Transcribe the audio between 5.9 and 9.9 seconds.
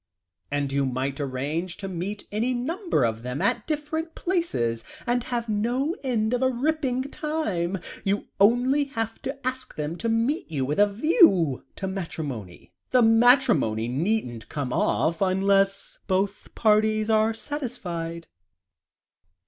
end of a ripping time. You only have to ask